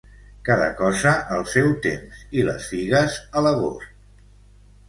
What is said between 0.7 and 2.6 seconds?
cosa al seu temps, i